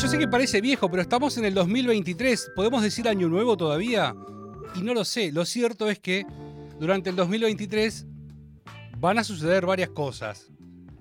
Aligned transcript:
yo 0.00 0.06
sé 0.06 0.16
que 0.16 0.28
parece 0.28 0.60
viejo, 0.60 0.88
pero 0.88 1.02
estamos 1.02 1.38
en 1.38 1.44
el 1.44 1.54
2023. 1.54 2.52
¿Podemos 2.54 2.84
decir 2.84 3.08
año 3.08 3.28
nuevo 3.28 3.56
todavía? 3.56 4.14
Y 4.76 4.82
no 4.82 4.94
lo 4.94 5.04
sé. 5.04 5.32
Lo 5.32 5.44
cierto 5.44 5.90
es 5.90 5.98
que 5.98 6.24
durante 6.78 7.10
el 7.10 7.16
2023 7.16 8.06
van 8.98 9.18
a 9.18 9.24
suceder 9.24 9.66
varias 9.66 9.88
cosas. 9.90 10.52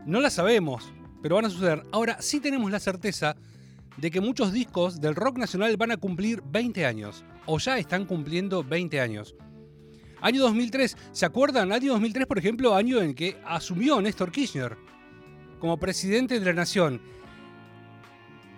No 0.07 0.19
las 0.19 0.33
sabemos, 0.33 0.91
pero 1.21 1.35
van 1.35 1.45
a 1.45 1.51
suceder. 1.51 1.83
Ahora 1.91 2.19
sí 2.21 2.39
tenemos 2.39 2.71
la 2.71 2.79
certeza 2.79 3.35
de 3.97 4.09
que 4.09 4.19
muchos 4.19 4.51
discos 4.51 4.99
del 4.99 5.13
rock 5.13 5.37
nacional 5.37 5.77
van 5.77 5.91
a 5.91 5.97
cumplir 5.97 6.41
20 6.47 6.83
años. 6.87 7.23
O 7.45 7.59
ya 7.59 7.77
están 7.77 8.05
cumpliendo 8.05 8.63
20 8.63 8.99
años. 8.99 9.35
Año 10.21 10.41
2003, 10.41 10.97
¿se 11.11 11.25
acuerdan? 11.27 11.71
Año 11.71 11.91
2003, 11.91 12.25
por 12.25 12.39
ejemplo, 12.39 12.73
año 12.73 12.99
en 12.99 13.13
que 13.13 13.37
asumió 13.45 14.01
Néstor 14.01 14.31
Kirchner 14.31 14.75
como 15.59 15.77
presidente 15.77 16.39
de 16.39 16.45
la 16.45 16.53
nación. 16.53 16.99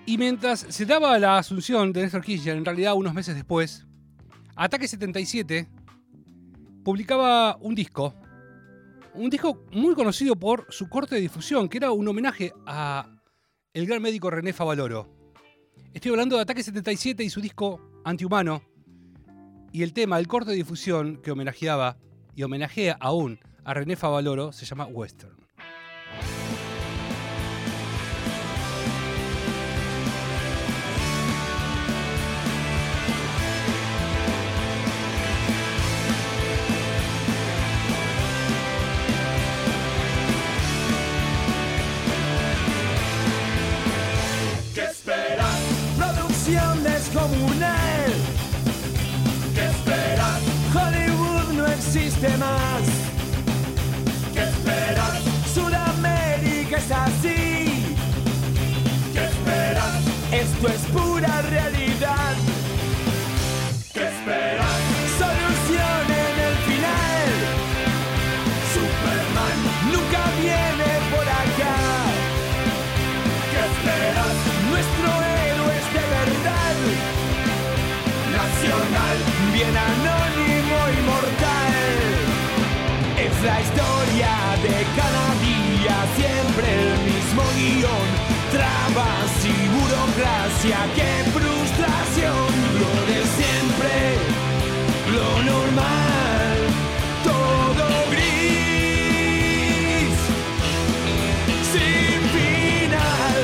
Y 0.09 0.17
mientras 0.17 0.61
se 0.61 0.87
daba 0.87 1.19
la 1.19 1.37
asunción 1.37 1.93
de 1.93 2.01
Néstor 2.01 2.23
Kirchner, 2.23 2.57
en 2.57 2.65
realidad 2.65 2.95
unos 2.95 3.13
meses 3.13 3.35
después, 3.35 3.85
Ataque 4.55 4.87
77 4.87 5.69
publicaba 6.83 7.57
un 7.57 7.75
disco. 7.75 8.15
Un 9.13 9.29
disco 9.29 9.67
muy 9.71 9.93
conocido 9.93 10.35
por 10.35 10.65
su 10.69 10.89
corte 10.89 11.13
de 11.13 11.21
difusión, 11.21 11.69
que 11.69 11.77
era 11.77 11.91
un 11.91 12.07
homenaje 12.07 12.51
a 12.65 13.07
el 13.71 13.85
gran 13.85 14.01
médico 14.01 14.31
René 14.31 14.51
Favaloro. 14.51 15.07
Estoy 15.93 16.09
hablando 16.09 16.37
de 16.37 16.41
Ataque 16.41 16.63
77 16.63 17.23
y 17.23 17.29
su 17.29 17.39
disco 17.39 17.79
Antihumano, 18.03 18.63
y 19.71 19.83
el 19.83 19.93
tema, 19.93 20.17
el 20.17 20.27
corte 20.27 20.49
de 20.49 20.57
difusión 20.57 21.21
que 21.21 21.29
homenajeaba 21.29 21.97
y 22.33 22.41
homenajea 22.41 22.97
aún 22.99 23.39
a 23.63 23.75
René 23.75 23.95
Favaloro 23.95 24.53
se 24.53 24.65
llama 24.65 24.87
Western. 24.87 25.48
No 52.21 52.27
existe 52.27 52.37
más. 52.37 52.83
¿Qué 52.83 52.98
la 83.59 83.65
historia 83.65 84.31
de 84.63 84.77
cada 84.95 85.25
día, 85.43 85.95
siempre 86.15 86.67
el 86.81 86.91
mismo 87.11 87.43
guion. 87.57 88.07
Trabas 88.51 89.31
y 89.45 89.47
burocracia, 89.75 90.77
qué 90.95 91.11
frustración. 91.31 92.49
Lo 92.79 92.91
de 93.09 93.19
siempre, 93.37 93.93
lo 95.13 95.29
normal, 95.43 96.57
todo 97.23 97.87
gris. 98.11 98.49
Sin 101.73 102.19
final. 102.35 103.41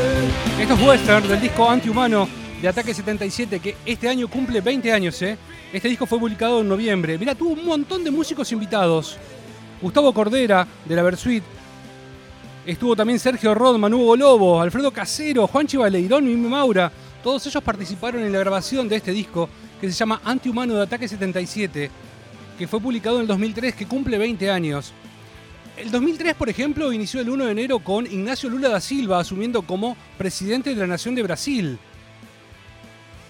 Esto 0.61 0.73
es 0.73 0.81
Western 0.81 1.27
del 1.27 1.41
disco 1.41 1.69
Antihumano 1.69 2.27
de 2.61 2.67
Ataque 2.69 2.93
77, 2.93 3.59
que 3.59 3.75
este 3.85 4.07
año 4.07 4.27
cumple 4.27 4.61
20 4.61 4.91
años. 4.93 5.21
¿eh? 5.21 5.37
Este 5.73 5.89
disco 5.89 6.05
fue 6.05 6.19
publicado 6.19 6.61
en 6.61 6.69
noviembre. 6.69 7.17
Mira, 7.17 7.35
tuvo 7.35 7.53
un 7.53 7.65
montón 7.65 8.03
de 8.03 8.11
músicos 8.11 8.51
invitados. 8.51 9.19
Gustavo 9.85 10.11
Cordera, 10.15 10.65
de 10.83 10.95
la 10.95 11.03
Versuit. 11.03 11.43
Estuvo 12.65 12.95
también 12.95 13.19
Sergio 13.19 13.53
Rodman, 13.53 13.93
Hugo 13.93 14.15
Lobo, 14.15 14.59
Alfredo 14.59 14.89
Casero, 14.89 15.45
Juan 15.45 15.67
Chivaleirón 15.67 16.27
y 16.27 16.35
Maura. 16.35 16.91
Todos 17.23 17.45
ellos 17.45 17.61
participaron 17.61 18.23
en 18.23 18.33
la 18.33 18.39
grabación 18.39 18.89
de 18.89 18.95
este 18.95 19.11
disco 19.11 19.47
que 19.79 19.85
se 19.91 19.95
llama 19.95 20.21
Antihumano 20.25 20.73
de 20.73 20.81
Ataque 20.81 21.07
77, 21.07 21.91
que 22.57 22.67
fue 22.67 22.79
publicado 22.79 23.17
en 23.17 23.21
el 23.21 23.27
2003, 23.27 23.75
que 23.75 23.85
cumple 23.85 24.17
20 24.17 24.49
años. 24.49 24.91
El 25.77 25.91
2003, 25.91 26.33
por 26.33 26.49
ejemplo, 26.49 26.91
inició 26.91 27.21
el 27.21 27.29
1 27.29 27.45
de 27.45 27.51
enero 27.51 27.77
con 27.77 28.07
Ignacio 28.07 28.49
Lula 28.49 28.69
da 28.69 28.81
Silva 28.81 29.19
asumiendo 29.19 29.61
como 29.61 29.95
presidente 30.17 30.71
de 30.71 30.77
la 30.77 30.87
Nación 30.87 31.13
de 31.13 31.21
Brasil. 31.21 31.77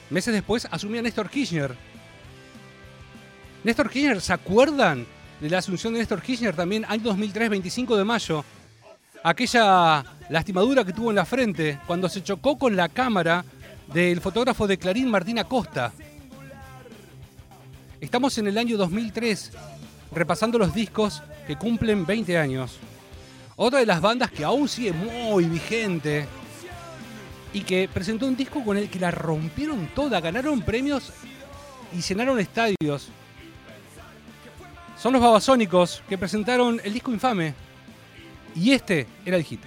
Meses 0.10 0.34
después 0.34 0.70
asumía 0.72 1.02
Néstor 1.02 1.30
Kirchner. 1.30 1.76
Néstor 3.66 3.90
Kirchner, 3.90 4.22
¿se 4.22 4.32
acuerdan 4.32 5.06
de 5.40 5.50
la 5.50 5.58
asunción 5.58 5.94
de 5.94 6.00
Néstor 6.00 6.22
Kirchner 6.22 6.56
también 6.56 6.86
año 6.88 7.04
2003, 7.04 7.50
25 7.50 7.98
de 7.98 8.04
mayo? 8.04 8.46
Aquella 9.24 10.04
lastimadura 10.30 10.86
que 10.86 10.94
tuvo 10.94 11.10
en 11.10 11.16
la 11.16 11.26
frente 11.26 11.80
cuando 11.88 12.08
se 12.08 12.24
chocó 12.24 12.58
con 12.58 12.76
la 12.76 12.90
cámara 12.90 13.44
del 13.94 14.22
fotógrafo 14.22 14.68
de 14.68 14.78
Clarín, 14.78 15.10
Martín 15.10 15.40
Acosta. 15.40 15.92
Estamos 18.00 18.38
en 18.38 18.48
el 18.48 18.58
año 18.58 18.78
2003, 18.78 19.52
repasando 20.12 20.58
los 20.58 20.74
discos 20.74 21.24
que 21.48 21.56
cumplen 21.56 22.06
20 22.06 22.38
años. 22.38 22.78
Otra 23.56 23.80
de 23.80 23.86
las 23.86 24.02
bandas 24.02 24.32
que 24.32 24.44
aún 24.44 24.68
sigue 24.68 24.92
muy 24.94 25.46
vigente 25.46 26.28
y 27.54 27.62
que 27.62 27.90
presentó 27.92 28.28
un 28.28 28.36
disco 28.36 28.64
con 28.64 28.78
el 28.78 28.90
que 28.90 29.00
la 29.00 29.12
rompieron 29.12 29.88
toda, 29.96 30.20
ganaron 30.20 30.62
premios 30.62 31.14
y 31.98 32.02
llenaron 32.02 32.40
estadios. 32.40 33.10
Son 34.98 35.14
los 35.14 35.22
Babasónicos 35.22 36.02
que 36.08 36.18
presentaron 36.18 36.82
el 36.84 36.94
disco 36.94 37.12
Infame. 37.12 37.54
Y 38.56 38.72
este 38.72 39.06
era 39.26 39.38
el 39.38 39.44
hit. 39.44 39.60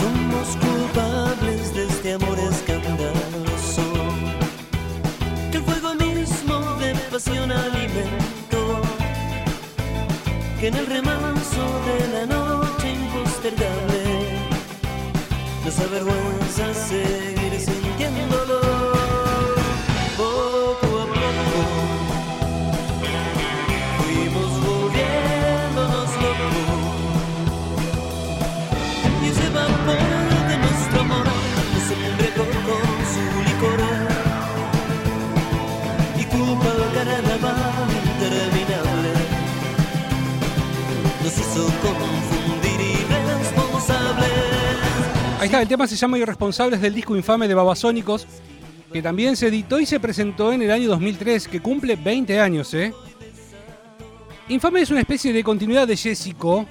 Somos 0.00 0.56
culpables 0.56 1.74
de 1.74 1.84
este 1.84 2.12
amor 2.14 2.38
escandaloso 2.38 3.82
que 5.50 5.58
el 5.58 5.64
fuego 5.64 5.94
mismo 5.94 6.58
de 6.80 6.94
pasión 7.10 7.52
alimentó 7.52 8.80
que 10.58 10.68
en 10.68 10.74
el 10.74 10.86
remanso 10.86 11.80
de 11.86 12.08
la 12.14 12.26
noche 12.26 12.92
impostergable 12.92 13.91
nos 15.72 15.86
avergüenza 15.86 16.74
seguir 16.74 17.58
sintiéndolo 17.58 18.60
poco 20.16 20.86
a 21.00 21.06
poco. 21.06 21.60
Fuimos 23.98 24.52
volviéndonos 24.66 26.10
locos. 26.22 26.54
Y 29.22 29.28
ese 29.28 29.48
vapor 29.50 30.28
de 30.48 30.56
nuestro 30.58 31.00
amor 31.00 31.26
nos 31.72 31.86
embriagó 31.90 32.46
con 32.68 32.88
su 33.12 33.24
licor. 33.48 33.80
Y 36.18 36.24
culpa 36.24 36.70
al 36.70 36.82
carnaval 36.94 37.90
interminable. 38.10 39.12
Nos 41.22 41.34
hizo 41.38 41.64
confundir 41.82 42.80
irresponsables 42.80 44.51
Ahí 45.42 45.46
está, 45.46 45.60
el 45.60 45.66
tema 45.66 45.88
se 45.88 45.96
llama 45.96 46.18
Irresponsables 46.18 46.80
del 46.80 46.94
disco 46.94 47.16
infame 47.16 47.48
de 47.48 47.54
Babasónicos, 47.54 48.28
que 48.92 49.02
también 49.02 49.34
se 49.34 49.48
editó 49.48 49.80
y 49.80 49.86
se 49.86 49.98
presentó 49.98 50.52
en 50.52 50.62
el 50.62 50.70
año 50.70 50.88
2003, 50.90 51.48
que 51.48 51.58
cumple 51.58 51.96
20 51.96 52.38
años, 52.38 52.72
¿eh? 52.74 52.94
Infame 54.50 54.82
es 54.82 54.92
una 54.92 55.00
especie 55.00 55.32
de 55.32 55.42
continuidad 55.42 55.88
de 55.88 55.96
Jessico, 55.96 56.64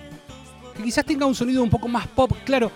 que 0.74 0.84
quizás 0.84 1.04
tenga 1.04 1.26
un 1.26 1.36
sonido 1.36 1.62
un 1.62 1.70
poco 1.70 1.90
más 1.90 2.08
pop, 2.08 2.32
claro, 2.46 2.72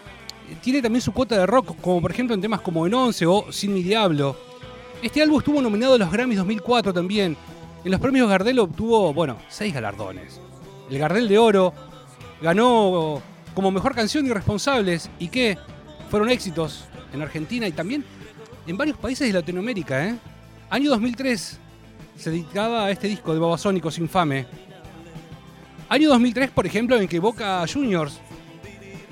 tiene 0.61 0.81
también 0.81 1.01
su 1.01 1.13
cuota 1.13 1.37
de 1.37 1.45
rock, 1.45 1.77
como 1.79 2.01
por 2.01 2.11
ejemplo 2.11 2.35
en 2.35 2.41
temas 2.41 2.59
como 2.59 2.85
En 2.85 2.93
11 2.93 3.25
o 3.25 3.45
Sin 3.53 3.73
mi 3.73 3.81
Diablo. 3.81 4.35
Este 5.01 5.21
álbum 5.21 5.39
estuvo 5.39 5.61
nominado 5.61 5.93
a 5.93 5.97
los 5.97 6.11
Grammys 6.11 6.39
2004 6.39 6.91
también. 6.91 7.37
En 7.85 7.91
los 7.91 8.01
premios 8.01 8.27
Gardel 8.27 8.59
obtuvo, 8.59 9.13
bueno, 9.13 9.37
seis 9.47 9.73
galardones. 9.73 10.41
El 10.91 10.99
Gardel 10.99 11.29
de 11.29 11.37
Oro 11.37 11.73
ganó 12.41 13.21
como 13.53 13.71
mejor 13.71 13.95
canción 13.95 14.27
Irresponsables 14.27 15.09
y 15.19 15.29
que 15.29 15.57
fueron 16.09 16.29
éxitos 16.29 16.85
en 17.13 17.21
Argentina 17.21 17.67
y 17.67 17.71
también 17.71 18.03
en 18.67 18.77
varios 18.77 18.97
países 18.97 19.27
de 19.27 19.33
Latinoamérica. 19.33 20.07
¿eh? 20.07 20.15
Año 20.69 20.89
2003, 20.89 21.59
se 22.17 22.31
dedicaba 22.31 22.85
a 22.85 22.91
este 22.91 23.07
disco 23.07 23.33
de 23.33 23.39
Babasónicos 23.39 23.97
Infame. 23.97 24.45
Año 25.89 26.09
2003, 26.09 26.51
por 26.51 26.65
ejemplo, 26.65 26.97
en 26.97 27.07
que 27.07 27.19
Boca 27.19 27.63
Juniors 27.71 28.19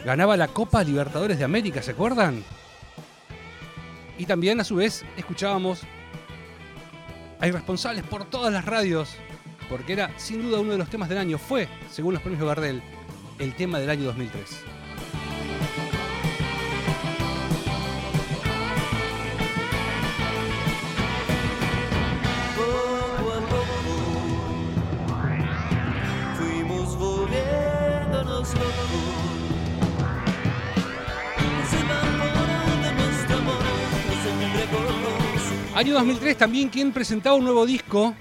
ganaba 0.06 0.36
la 0.36 0.48
Copa 0.48 0.84
Libertadores 0.84 1.38
de 1.38 1.44
América, 1.44 1.82
¿se 1.82 1.92
acuerdan? 1.92 2.44
Y 4.18 4.26
también, 4.26 4.60
a 4.60 4.64
su 4.64 4.76
vez, 4.76 5.06
escuchábamos 5.18 5.82
a 7.40 7.48
irresponsables 7.48 8.04
por 8.04 8.26
todas 8.26 8.52
las 8.54 8.66
radios, 8.66 9.16
porque 9.70 9.94
era 9.94 10.12
sin 10.18 10.42
duda 10.44 10.60
uno 10.60 10.72
de 10.72 10.78
los 10.78 10.90
temas 10.90 11.10
del 11.10 11.18
año. 11.18 11.38
Fue, 11.38 11.68
según 11.92 12.14
los 12.14 12.24
premios 12.24 12.46
Gardel, 12.46 12.82
el 13.40 13.56
tema 13.56 13.80
del 13.80 13.90
año 13.90 14.06
2003. 14.06 14.83
Año 35.76 35.96
2003 35.96 36.38
también 36.38 36.70
quien 36.70 36.92
presentaba 36.92 37.36
un 37.36 37.46
nuevo 37.46 37.66
disco 37.66 38.14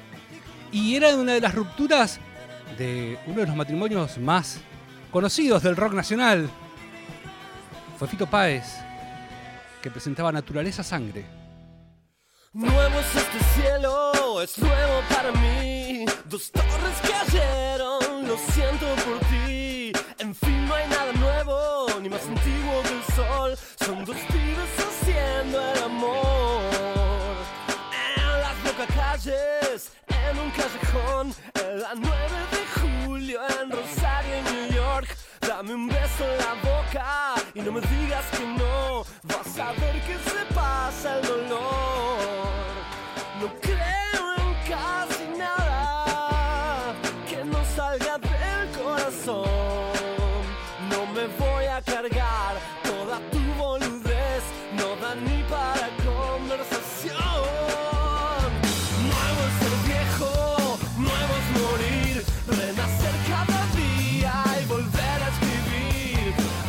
y 0.70 0.96
era 0.96 1.14
una 1.14 1.34
de 1.34 1.40
las 1.42 1.54
rupturas 1.54 2.18
de 2.78 3.18
uno 3.26 3.40
de 3.40 3.46
los 3.46 3.54
matrimonios 3.54 4.16
más 4.16 4.58
conocidos 5.10 5.62
del 5.62 5.76
rock 5.76 5.92
nacional. 5.92 6.48
Fue 7.98 8.08
Fito 8.08 8.26
Páez, 8.26 8.64
que 9.82 9.90
presentaba 9.90 10.32
Naturaleza 10.32 10.82
Sangre. 10.82 11.26
Nuevo 12.54 13.00
es 13.00 13.16
este 13.16 13.38
cielo, 13.60 14.40
es 14.40 14.58
nuevo 14.58 15.02
para 15.10 15.30
mí. 15.32 16.06
Dos 16.24 16.50
torres 16.52 17.00
cayeron, 17.02 18.26
lo 18.26 18.38
siento 18.38 18.86
por 19.04 19.18
ti. 19.28 19.92
En 20.18 20.34
fin, 20.34 20.66
no 20.66 20.74
hay 20.74 20.88
nada 20.88 21.12
nuevo, 21.12 22.00
ni 22.00 22.08
más 22.08 22.22
antiguo 22.22 22.82
que 22.82 22.94
el 22.94 23.14
sol. 23.14 23.58
Son 23.84 24.04
dos 24.06 24.16
pibes 24.16 24.70
haciendo 24.78 25.72
el 25.72 25.82
amor. 25.82 26.41
En 29.24 30.38
un 30.38 30.50
callejón. 30.50 31.32
En 31.54 31.80
la 31.80 31.94
9 31.94 32.12
de 32.50 33.06
julio, 33.06 33.40
en 33.60 33.70
Rosario, 33.70 34.34
en 34.34 34.44
New 34.44 34.72
York. 34.74 35.16
Dame 35.40 35.74
un 35.74 35.86
beso 35.86 36.24
en 36.24 36.38
la 36.38 36.54
boca 36.54 37.34
y 37.54 37.60
no 37.60 37.70
me 37.70 37.80
digas 37.82 38.24
que 38.36 38.44
no. 38.44 39.04
Vas 39.22 39.58
a 39.60 39.70
ver 39.80 40.00
que 40.06 40.18
se 40.28 40.44
pasa 40.52 41.18
el 41.18 41.26
dolor. 41.26 42.18
No 43.40 43.54
creo 43.60 44.34
en 44.38 44.54
casi 44.68 45.11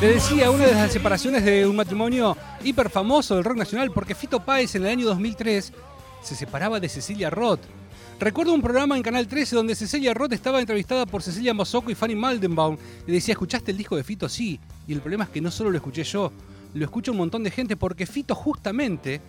Te 0.03 0.09
decía, 0.09 0.51
una 0.51 0.65
de 0.65 0.73
las 0.73 0.91
separaciones 0.91 1.45
de 1.45 1.65
un 1.65 1.77
matrimonio 1.77 2.35
hiper 2.61 2.89
famoso 2.89 3.35
del 3.35 3.45
rock 3.45 3.55
nacional, 3.55 3.89
porque 3.89 4.13
Fito 4.13 4.43
Páez 4.43 4.75
en 4.75 4.83
el 4.83 4.89
año 4.89 5.05
2003 5.05 5.71
se 6.21 6.35
separaba 6.35 6.81
de 6.81 6.89
Cecilia 6.89 7.29
Roth. 7.29 7.61
Recuerdo 8.19 8.53
un 8.53 8.61
programa 8.61 8.97
en 8.97 9.01
Canal 9.01 9.29
13 9.29 9.55
donde 9.55 9.75
Cecilia 9.75 10.13
Roth 10.13 10.33
estaba 10.33 10.59
entrevistada 10.59 11.05
por 11.05 11.23
Cecilia 11.23 11.53
Mozoco 11.53 11.89
y 11.89 11.95
Fanny 11.95 12.15
Maldenbaum. 12.15 12.75
Le 13.07 13.13
decía, 13.13 13.31
¿escuchaste 13.31 13.71
el 13.71 13.77
disco 13.77 13.95
de 13.95 14.03
Fito? 14.03 14.27
Sí. 14.27 14.59
Y 14.87 14.91
el 14.91 14.99
problema 14.99 15.23
es 15.23 15.29
que 15.29 15.39
no 15.39 15.49
solo 15.49 15.71
lo 15.71 15.77
escuché 15.77 16.03
yo, 16.03 16.33
lo 16.73 16.83
escucha 16.83 17.11
un 17.11 17.17
montón 17.17 17.41
de 17.41 17.51
gente 17.51 17.77
porque 17.77 18.05
Fito 18.05 18.35
justamente 18.35 19.21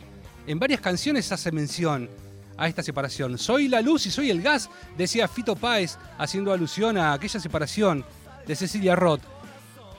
en 0.44 0.58
varias 0.58 0.80
canciones 0.80 1.30
hace 1.30 1.52
mención 1.52 2.10
a 2.56 2.66
esta 2.66 2.82
separación. 2.82 3.38
Soy 3.38 3.68
la 3.68 3.80
luz 3.80 4.06
y 4.06 4.10
soy 4.10 4.28
el 4.28 4.42
gas, 4.42 4.68
decía 4.98 5.28
Fito 5.28 5.54
Páez, 5.54 5.98
haciendo 6.18 6.52
alusión 6.52 6.98
a 6.98 7.12
aquella 7.12 7.38
separación 7.38 8.04
de 8.44 8.56
Cecilia 8.56 8.96
Roth. 8.96 9.33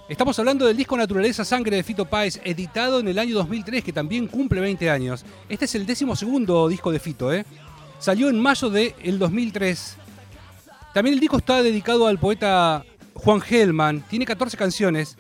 Estamos 0.08 0.38
hablando 0.38 0.68
del 0.68 0.78
disco 0.78 0.96
Naturaleza 0.96 1.44
Sangre 1.44 1.78
de 1.78 1.84
Fito 1.84 2.06
Páez, 2.06 2.40
editado 2.44 3.00
en 3.00 3.08
el 3.08 3.18
año 3.18 3.34
2003, 3.34 3.84
que 3.84 3.92
también 3.92 4.28
cumple 4.28 4.62
20 4.62 4.88
años. 4.92 5.26
Este 5.50 5.66
es 5.66 5.74
el 5.74 5.88
décimo 5.88 6.16
segundo 6.16 6.68
disco 6.68 6.92
de 6.92 7.00
Fito, 7.00 7.34
¿eh? 7.34 7.44
Salió 7.98 8.30
en 8.30 8.40
mayo 8.40 8.70
del 8.70 9.18
2003. 9.18 9.98
También 10.94 11.16
el 11.16 11.20
disco 11.20 11.38
está 11.38 11.64
dedicado 11.64 12.06
al 12.06 12.20
poeta 12.20 12.86
Juan 13.16 13.42
Gelman. 13.42 14.06
Tiene 14.08 14.28
14 14.28 14.56
canciones 14.56 15.18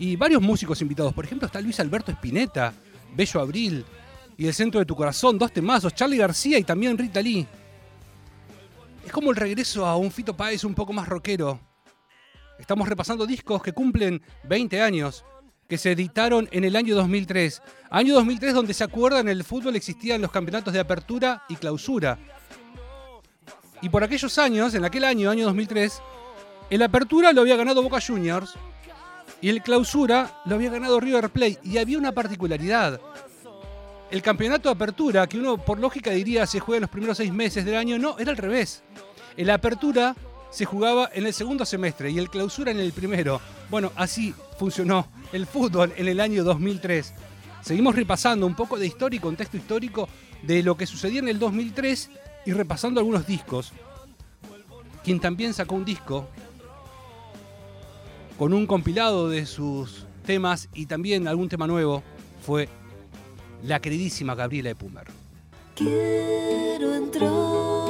y 0.00 0.16
varios 0.16 0.42
músicos 0.42 0.82
invitados. 0.82 1.14
Por 1.14 1.24
ejemplo, 1.24 1.46
está 1.46 1.60
Luis 1.60 1.78
Alberto 1.78 2.10
Spinetta, 2.10 2.74
Bello 3.14 3.40
Abril 3.40 3.84
y 4.36 4.48
El 4.48 4.54
Centro 4.54 4.80
de 4.80 4.86
tu 4.86 4.96
Corazón, 4.96 5.38
dos 5.38 5.52
temazos, 5.52 5.94
Charlie 5.94 6.18
García 6.18 6.58
y 6.58 6.64
también 6.64 6.98
Rita 6.98 7.22
Lee. 7.22 7.46
Es 9.06 9.12
como 9.12 9.30
el 9.30 9.36
regreso 9.36 9.86
a 9.86 9.96
un 9.96 10.10
Fito 10.10 10.36
Páez 10.36 10.64
un 10.64 10.74
poco 10.74 10.92
más 10.92 11.06
rockero. 11.06 11.60
Estamos 12.64 12.88
repasando 12.88 13.26
discos 13.26 13.62
que 13.62 13.74
cumplen 13.74 14.22
20 14.44 14.80
años, 14.80 15.22
que 15.68 15.76
se 15.76 15.92
editaron 15.92 16.48
en 16.50 16.64
el 16.64 16.76
año 16.76 16.94
2003. 16.94 17.60
Año 17.90 18.14
2003 18.14 18.54
donde 18.54 18.72
se 18.72 18.82
acuerdan 18.82 19.28
en 19.28 19.36
el 19.36 19.44
fútbol 19.44 19.76
existían 19.76 20.22
los 20.22 20.30
campeonatos 20.30 20.72
de 20.72 20.80
apertura 20.80 21.42
y 21.50 21.56
clausura. 21.56 22.18
Y 23.82 23.90
por 23.90 24.02
aquellos 24.02 24.38
años, 24.38 24.72
en 24.72 24.82
aquel 24.82 25.04
año, 25.04 25.28
año 25.28 25.44
2003, 25.44 26.00
el 26.70 26.80
apertura 26.80 27.34
lo 27.34 27.42
había 27.42 27.56
ganado 27.56 27.82
Boca 27.82 28.00
Juniors 28.00 28.54
y 29.42 29.50
el 29.50 29.62
clausura 29.62 30.40
lo 30.46 30.54
había 30.54 30.70
ganado 30.70 31.00
River 31.00 31.28
Plate. 31.28 31.58
Y 31.64 31.76
había 31.76 31.98
una 31.98 32.12
particularidad. 32.12 32.98
El 34.10 34.22
campeonato 34.22 34.70
de 34.70 34.74
apertura, 34.74 35.26
que 35.26 35.36
uno 35.36 35.58
por 35.58 35.78
lógica 35.78 36.12
diría 36.12 36.46
se 36.46 36.60
juega 36.60 36.78
en 36.78 36.82
los 36.84 36.90
primeros 36.90 37.18
seis 37.18 37.30
meses 37.30 37.62
del 37.66 37.76
año, 37.76 37.98
no, 37.98 38.18
era 38.18 38.30
al 38.30 38.38
revés. 38.38 38.82
El 39.36 39.50
apertura 39.50 40.16
se 40.54 40.66
jugaba 40.66 41.10
en 41.12 41.26
el 41.26 41.34
segundo 41.34 41.64
semestre 41.64 42.12
y 42.12 42.18
el 42.18 42.30
clausura 42.30 42.70
en 42.70 42.78
el 42.78 42.92
primero. 42.92 43.40
Bueno, 43.70 43.90
así 43.96 44.32
funcionó 44.56 45.08
el 45.32 45.46
fútbol 45.46 45.92
en 45.96 46.06
el 46.06 46.20
año 46.20 46.44
2003. 46.44 47.12
Seguimos 47.60 47.96
repasando 47.96 48.46
un 48.46 48.54
poco 48.54 48.78
de 48.78 48.86
historia 48.86 49.16
y 49.16 49.20
contexto 49.20 49.56
histórico 49.56 50.08
de 50.42 50.62
lo 50.62 50.76
que 50.76 50.86
sucedía 50.86 51.18
en 51.18 51.28
el 51.28 51.40
2003 51.40 52.08
y 52.46 52.52
repasando 52.52 53.00
algunos 53.00 53.26
discos. 53.26 53.72
Quien 55.02 55.18
también 55.18 55.54
sacó 55.54 55.74
un 55.74 55.84
disco 55.84 56.28
con 58.38 58.54
un 58.54 58.68
compilado 58.68 59.28
de 59.28 59.46
sus 59.46 60.06
temas 60.24 60.68
y 60.72 60.86
también 60.86 61.26
algún 61.26 61.48
tema 61.48 61.66
nuevo 61.66 62.04
fue 62.46 62.68
la 63.64 63.80
queridísima 63.80 64.36
Gabriela 64.36 64.70
de. 64.70 65.10
Quiero 65.74 66.94
entrar 66.94 67.83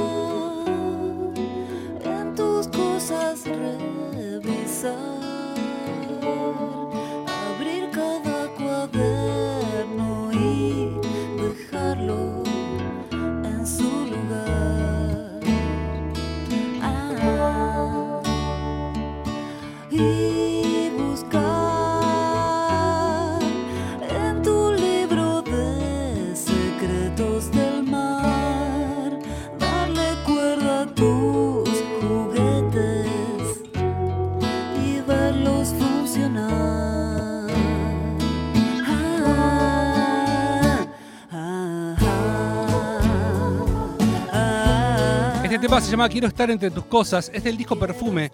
se 45.80 45.90
llama 45.90 46.08
Quiero 46.08 46.28
estar 46.28 46.50
entre 46.50 46.70
tus 46.70 46.84
cosas, 46.84 47.30
es 47.34 47.44
del 47.44 47.56
disco 47.56 47.76
Perfume 47.76 48.30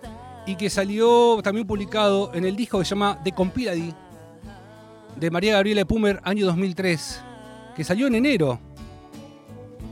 y 0.47 0.57
que 0.57 0.71
salió 0.71 1.41
también 1.43 1.67
publicado 1.67 2.33
en 2.35 2.45
el 2.45 2.57
disco 2.57 2.79
que 2.79 2.85
se 2.85 2.91
llama 2.91 3.21
The 3.23 3.33
Compiladi 3.33 3.95
de 5.17 5.31
María 5.31 5.55
Gabriela 5.55 5.81
de 5.81 5.87
Pumer, 5.87 6.21
año 6.25 6.47
2003, 6.47 7.21
que 7.77 7.85
salió 7.85 8.07
en 8.07 8.15
enero. 8.15 8.59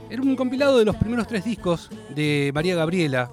Era 0.09 0.21
un 0.21 0.35
compilado 0.35 0.79
de 0.79 0.85
los 0.85 0.95
primeros 0.95 1.27
tres 1.27 1.45
discos 1.45 1.89
de 2.15 2.51
María 2.53 2.75
Gabriela, 2.75 3.29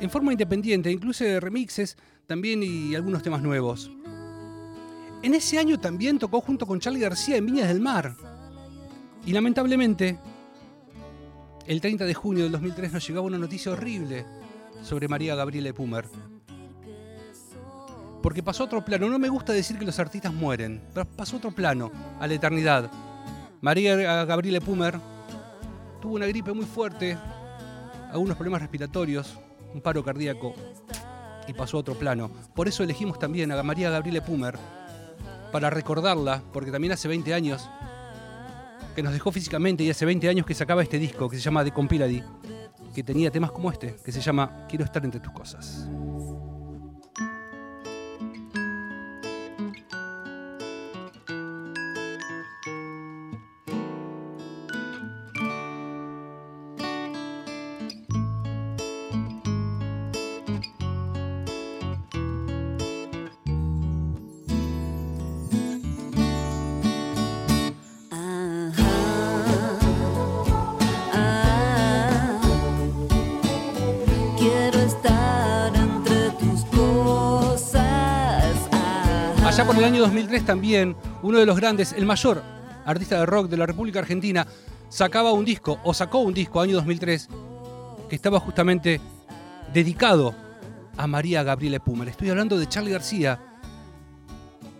en 0.00 0.10
forma 0.10 0.32
independiente, 0.32 0.90
incluye 0.90 1.38
remixes 1.38 1.96
también 2.26 2.62
y 2.62 2.94
algunos 2.94 3.22
temas 3.22 3.42
nuevos. 3.42 3.90
En 5.22 5.34
ese 5.34 5.58
año 5.58 5.78
también 5.78 6.18
tocó 6.18 6.40
junto 6.40 6.66
con 6.66 6.80
Charlie 6.80 7.00
García 7.00 7.36
en 7.36 7.46
Viñas 7.46 7.68
del 7.68 7.80
Mar. 7.80 8.16
Y 9.26 9.32
lamentablemente, 9.32 10.18
el 11.66 11.80
30 11.80 12.06
de 12.06 12.14
junio 12.14 12.44
del 12.44 12.52
2003 12.52 12.92
nos 12.92 13.06
llegaba 13.06 13.26
una 13.26 13.38
noticia 13.38 13.72
horrible 13.72 14.24
sobre 14.82 15.08
María 15.08 15.34
Gabriele 15.34 15.74
Pumer. 15.74 16.06
Porque 18.22 18.42
pasó 18.42 18.64
a 18.64 18.66
otro 18.66 18.84
plano. 18.84 19.08
No 19.08 19.18
me 19.18 19.28
gusta 19.28 19.52
decir 19.52 19.78
que 19.78 19.84
los 19.84 19.98
artistas 19.98 20.32
mueren, 20.32 20.82
pero 20.92 21.06
pasó 21.06 21.36
a 21.36 21.38
otro 21.38 21.52
plano, 21.52 21.90
a 22.18 22.26
la 22.26 22.34
eternidad. 22.34 22.90
María 23.60 24.24
Gabriele 24.24 24.60
Pumer 24.60 24.98
tuvo 26.00 26.14
una 26.14 26.26
gripe 26.26 26.52
muy 26.52 26.64
fuerte, 26.64 27.16
algunos 28.10 28.36
problemas 28.36 28.62
respiratorios, 28.62 29.38
un 29.74 29.80
paro 29.80 30.02
cardíaco 30.02 30.54
y 31.46 31.52
pasó 31.52 31.76
a 31.76 31.80
otro 31.80 31.94
plano. 31.94 32.30
Por 32.54 32.68
eso 32.68 32.82
elegimos 32.82 33.18
también 33.18 33.52
a 33.52 33.62
María 33.62 33.90
Gabriele 33.90 34.22
Pumer 34.22 34.58
para 35.52 35.68
recordarla, 35.68 36.42
porque 36.52 36.70
también 36.70 36.92
hace 36.92 37.08
20 37.08 37.34
años 37.34 37.68
que 38.94 39.02
nos 39.02 39.12
dejó 39.12 39.30
físicamente 39.30 39.84
y 39.84 39.90
hace 39.90 40.04
20 40.04 40.28
años 40.28 40.46
que 40.46 40.54
sacaba 40.54 40.82
este 40.82 40.98
disco 40.98 41.28
que 41.28 41.36
se 41.36 41.42
llama 41.42 41.64
The 41.64 41.72
Compilady, 41.72 42.22
que 42.94 43.02
tenía 43.02 43.30
temas 43.30 43.52
como 43.52 43.70
este, 43.70 43.96
que 44.04 44.12
se 44.12 44.20
llama 44.20 44.66
Quiero 44.68 44.84
estar 44.84 45.04
entre 45.04 45.20
tus 45.20 45.32
cosas. 45.32 45.88
Allá 79.60 79.66
por 79.66 79.76
el 79.76 79.84
año 79.84 80.00
2003 80.00 80.46
también, 80.46 80.96
uno 81.22 81.36
de 81.36 81.44
los 81.44 81.54
grandes, 81.54 81.92
el 81.92 82.06
mayor 82.06 82.42
artista 82.86 83.18
de 83.18 83.26
rock 83.26 83.50
de 83.50 83.58
la 83.58 83.66
República 83.66 83.98
Argentina, 83.98 84.46
sacaba 84.88 85.32
un 85.32 85.44
disco, 85.44 85.78
o 85.84 85.92
sacó 85.92 86.20
un 86.20 86.32
disco 86.32 86.62
año 86.62 86.76
2003, 86.76 87.28
que 88.08 88.16
estaba 88.16 88.40
justamente 88.40 89.02
dedicado 89.70 90.34
a 90.96 91.06
María 91.06 91.42
Gabriele 91.42 91.78
Pumer. 91.78 92.08
Estoy 92.08 92.30
hablando 92.30 92.58
de 92.58 92.70
Charlie 92.70 92.92
García, 92.92 93.38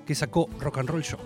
que 0.06 0.14
sacó 0.14 0.48
Rock 0.58 0.78
and 0.78 0.88
Roll 0.88 1.04
Show. 1.04 1.20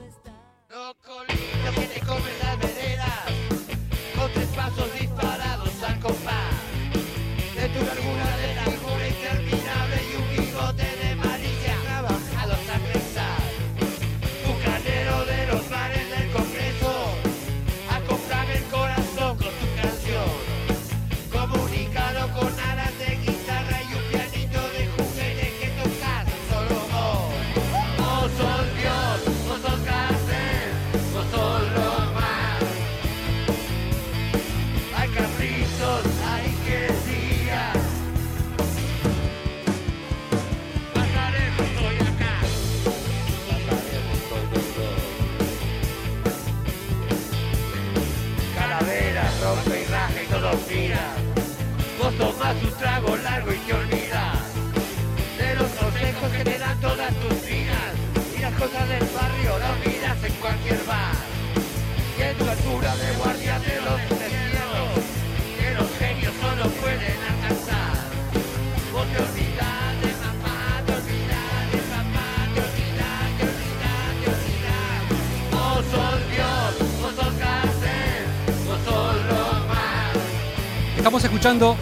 Estamos 81.04 81.22
escuchando 81.22 81.76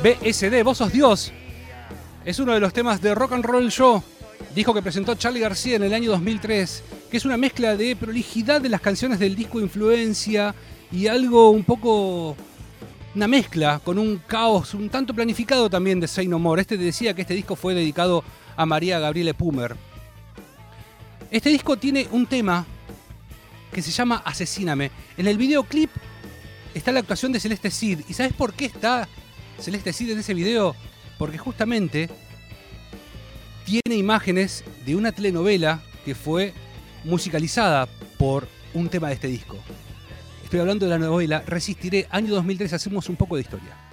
BSD, 0.00 0.62
Vos 0.62 0.78
sos 0.78 0.92
Dios. 0.92 1.32
Es 2.24 2.38
uno 2.38 2.54
de 2.54 2.60
los 2.60 2.72
temas 2.72 3.02
de 3.02 3.16
Rock 3.16 3.32
and 3.32 3.44
Roll 3.44 3.68
Show. 3.68 4.00
Dijo 4.54 4.72
que 4.72 4.80
presentó 4.80 5.16
Charlie 5.16 5.40
García 5.40 5.74
en 5.74 5.82
el 5.82 5.92
año 5.92 6.12
2003, 6.12 6.84
que 7.10 7.16
es 7.16 7.24
una 7.24 7.36
mezcla 7.36 7.76
de 7.76 7.96
prolijidad 7.96 8.60
de 8.60 8.68
las 8.68 8.80
canciones 8.80 9.18
del 9.18 9.34
disco 9.34 9.58
Influencia 9.58 10.54
y 10.92 11.08
algo 11.08 11.50
un 11.50 11.64
poco. 11.64 12.36
Una 13.16 13.26
mezcla 13.26 13.80
con 13.82 13.98
un 13.98 14.18
caos 14.24 14.72
un 14.74 14.88
tanto 14.88 15.12
planificado 15.12 15.68
también 15.68 15.98
de 15.98 16.06
Say 16.06 16.28
No 16.28 16.38
More. 16.38 16.62
Este 16.62 16.76
decía 16.76 17.12
que 17.12 17.22
este 17.22 17.34
disco 17.34 17.56
fue 17.56 17.74
dedicado 17.74 18.22
a 18.56 18.66
María 18.66 19.00
Gabriele 19.00 19.34
Pumer. 19.34 19.74
Este 21.28 21.50
disco 21.50 21.76
tiene 21.76 22.06
un 22.12 22.26
tema 22.26 22.64
que 23.72 23.82
se 23.82 23.90
llama 23.90 24.22
Asesíname. 24.24 24.92
En 25.16 25.26
el 25.26 25.36
videoclip 25.36 25.90
está 26.74 26.92
la 26.92 27.00
actuación 27.00 27.32
de 27.32 27.40
Celeste 27.40 27.70
Cid. 27.70 28.00
¿Y 28.08 28.14
sabes 28.14 28.32
por 28.32 28.52
qué 28.52 28.66
está 28.66 29.08
Celeste 29.58 29.92
Cid 29.92 30.10
en 30.10 30.18
ese 30.18 30.34
video? 30.34 30.76
Porque 31.18 31.38
justamente 31.38 32.10
tiene 33.64 33.96
imágenes 33.96 34.64
de 34.84 34.96
una 34.96 35.12
telenovela 35.12 35.82
que 36.04 36.14
fue 36.14 36.52
musicalizada 37.04 37.86
por 38.18 38.48
un 38.74 38.88
tema 38.88 39.08
de 39.08 39.14
este 39.14 39.28
disco. 39.28 39.56
Estoy 40.42 40.60
hablando 40.60 40.86
de 40.86 40.90
la 40.90 40.98
novela 40.98 41.42
Resistiré, 41.46 42.06
año 42.10 42.34
2003, 42.34 42.72
hacemos 42.72 43.08
un 43.08 43.16
poco 43.16 43.36
de 43.36 43.42
historia. 43.42 43.83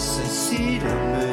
Asesíname. 0.00 1.28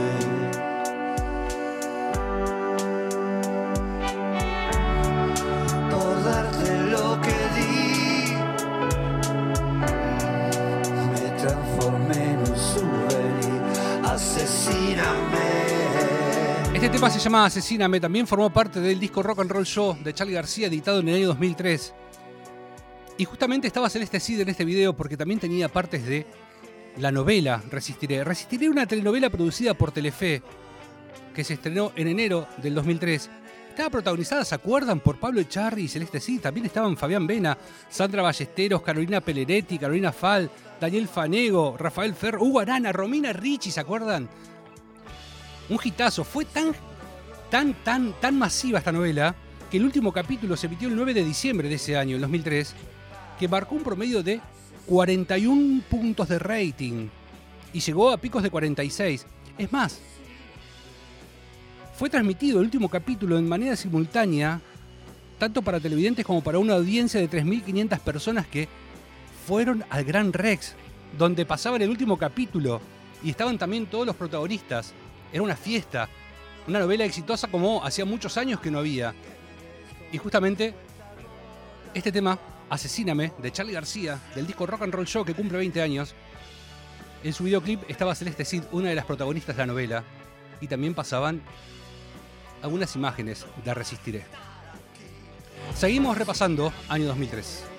Por 5.89 6.23
darte 6.23 6.71
lo 6.91 7.21
que 7.21 7.37
di, 7.55 8.33
me 11.11 11.25
transformé 11.39 12.23
en 12.33 12.39
un. 12.39 14.05
Asesíname. 14.05 15.47
Este 16.73 16.89
tema 16.89 17.09
se 17.09 17.19
llama 17.19 17.45
Asesíname, 17.45 17.99
también 17.99 18.27
formó 18.27 18.49
parte 18.51 18.79
del 18.81 18.99
disco 18.99 19.23
Rock 19.23 19.39
and 19.39 19.51
Roll 19.51 19.65
Show 19.65 19.97
de 20.03 20.13
Charlie 20.13 20.33
García, 20.33 20.67
editado 20.67 20.99
en 20.99 21.07
el 21.09 21.15
año 21.15 21.27
2003. 21.27 21.93
Y 23.19 23.25
justamente 23.25 23.65
estaba 23.65 23.89
Celeste 23.89 24.19
Cid 24.19 24.41
en 24.41 24.49
este 24.49 24.63
video 24.63 24.95
porque 24.95 25.17
también 25.17 25.39
tenía 25.39 25.69
partes 25.69 26.05
de 26.05 26.27
la 26.99 27.11
novela 27.11 27.61
Resistiré. 27.69 28.23
Resistiré 28.23 28.69
una 28.69 28.85
telenovela 28.85 29.29
producida 29.29 29.73
por 29.73 29.91
Telefe, 29.91 30.41
que 31.33 31.43
se 31.43 31.53
estrenó 31.53 31.91
en 31.95 32.07
enero 32.07 32.47
del 32.57 32.75
2003. 32.75 33.29
Estaba 33.69 33.89
protagonizada, 33.91 34.43
¿se 34.43 34.55
acuerdan? 34.55 34.99
Por 34.99 35.19
Pablo 35.19 35.39
Echarri 35.39 35.83
y 35.83 35.87
Celeste 35.87 36.19
Sí. 36.19 36.39
También 36.39 36.65
estaban 36.65 36.97
Fabián 36.97 37.27
Vena, 37.27 37.57
Sandra 37.89 38.23
Ballesteros, 38.23 38.81
Carolina 38.81 39.21
Peleretti, 39.21 39.77
Carolina 39.77 40.11
Fal, 40.11 40.49
Daniel 40.81 41.07
Fanego, 41.07 41.77
Rafael 41.77 42.15
Ferro, 42.15 42.43
Hugo 42.43 42.59
Arana, 42.59 42.91
Romina 42.91 43.33
Ricci, 43.33 43.69
¿se 43.69 43.79
acuerdan? 43.79 44.27
Un 45.69 45.79
hitazo. 45.83 46.23
Fue 46.23 46.45
tan, 46.45 46.73
tan, 47.51 47.75
tan, 47.83 48.13
tan 48.19 48.37
masiva 48.39 48.79
esta 48.79 48.91
novela 48.91 49.35
que 49.69 49.77
el 49.77 49.83
último 49.83 50.11
capítulo 50.11 50.57
se 50.57 50.65
emitió 50.65 50.87
el 50.87 50.95
9 50.95 51.13
de 51.13 51.23
diciembre 51.23 51.69
de 51.69 51.75
ese 51.75 51.97
año, 51.97 52.15
el 52.15 52.21
2003, 52.21 52.73
que 53.37 53.47
marcó 53.47 53.75
un 53.75 53.83
promedio 53.83 54.23
de 54.23 54.41
41 54.87 55.83
puntos 55.89 56.29
de 56.29 56.39
rating 56.39 57.09
y 57.73 57.79
llegó 57.81 58.09
a 58.09 58.17
picos 58.17 58.41
de 58.41 58.49
46. 58.49 59.25
Es 59.57 59.71
más, 59.71 59.99
fue 61.95 62.09
transmitido 62.09 62.59
el 62.59 62.65
último 62.65 62.89
capítulo 62.89 63.37
en 63.37 63.49
manera 63.49 63.75
simultánea, 63.75 64.61
tanto 65.37 65.61
para 65.61 65.79
televidentes 65.79 66.25
como 66.25 66.41
para 66.41 66.57
una 66.57 66.75
audiencia 66.75 67.19
de 67.19 67.29
3.500 67.29 67.99
personas 67.99 68.47
que 68.47 68.69
fueron 69.45 69.83
al 69.89 70.05
Gran 70.05 70.31
Rex, 70.31 70.75
donde 71.17 71.45
pasaban 71.45 71.81
el 71.81 71.89
último 71.89 72.17
capítulo 72.17 72.79
y 73.23 73.29
estaban 73.29 73.57
también 73.57 73.87
todos 73.87 74.05
los 74.05 74.15
protagonistas. 74.15 74.93
Era 75.33 75.43
una 75.43 75.57
fiesta, 75.57 76.07
una 76.65 76.79
novela 76.79 77.03
exitosa 77.03 77.49
como 77.49 77.83
hacía 77.83 78.05
muchos 78.05 78.37
años 78.37 78.61
que 78.61 78.71
no 78.71 78.79
había. 78.79 79.13
Y 80.13 80.17
justamente 80.17 80.73
este 81.93 82.11
tema, 82.11 82.39
Asesíname, 82.69 83.31
de 83.41 83.51
Charlie 83.51 83.73
García, 83.73 84.19
del 84.35 84.45
disco 84.45 84.65
Rock 84.65 84.81
and 84.83 84.93
Roll 84.93 85.07
Show 85.07 85.23
que 85.23 85.33
cumple 85.33 85.57
20 85.57 85.81
años, 85.81 86.13
en 87.23 87.33
su 87.33 87.43
videoclip 87.43 87.89
estaba 87.89 88.13
Celeste 88.13 88.45
Cid, 88.45 88.63
una 88.71 88.89
de 88.89 88.95
las 88.95 89.05
protagonistas 89.05 89.55
de 89.55 89.63
la 89.63 89.67
novela, 89.67 90.03
y 90.61 90.67
también 90.67 90.93
pasaban 90.93 91.41
algunas 92.61 92.95
imágenes 92.95 93.45
de 93.63 93.73
Resistiré. 93.73 94.25
Seguimos 95.75 96.17
repasando 96.17 96.73
año 96.89 97.07
2003. 97.07 97.76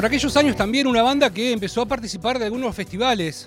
Por 0.00 0.06
aquellos 0.06 0.34
años 0.38 0.56
también 0.56 0.86
una 0.86 1.02
banda 1.02 1.28
que 1.28 1.52
empezó 1.52 1.82
a 1.82 1.86
participar 1.86 2.38
de 2.38 2.46
algunos 2.46 2.74
festivales. 2.74 3.46